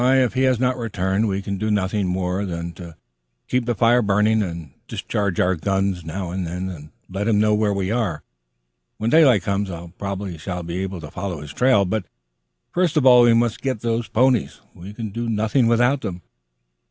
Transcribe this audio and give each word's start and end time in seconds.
"If 0.03 0.33
he 0.33 0.41
has 0.49 0.59
not 0.59 0.79
returned, 0.79 1.27
we 1.27 1.43
can 1.43 1.59
do 1.59 1.69
nothing 1.69 2.07
more 2.07 2.43
than 2.43 2.71
to 2.71 2.95
keep 3.47 3.67
the 3.67 3.75
fire 3.75 4.01
burning 4.01 4.41
and 4.41 4.71
discharge 4.87 5.39
our 5.39 5.53
guns 5.55 6.03
now 6.03 6.31
and 6.31 6.47
then 6.47 6.65
to 6.69 6.89
let 7.07 7.27
him 7.27 7.39
know 7.39 7.53
where 7.53 7.71
we 7.71 7.91
are. 7.91 8.23
When 8.97 9.11
daylight 9.11 9.43
comes, 9.43 9.69
I 9.69 9.93
probably 9.99 10.39
shall 10.39 10.63
be 10.63 10.81
able 10.81 11.01
to 11.01 11.11
follow 11.11 11.41
his 11.41 11.53
trail. 11.53 11.85
But 11.85 12.05
first 12.71 12.97
of 12.97 13.05
all 13.05 13.21
we 13.21 13.35
must 13.35 13.61
get 13.61 13.81
the 13.81 14.03
ponies. 14.11 14.59
We 14.73 14.91
can 14.91 15.11
do 15.11 15.29
nothing 15.29 15.67
without 15.67 16.01
them." 16.01 16.23